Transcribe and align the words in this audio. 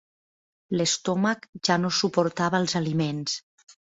L'estómac 0.77 1.45
ja 1.69 1.77
no 1.81 1.91
suportava 1.99 2.63
els 2.65 2.73
aliments. 2.81 3.37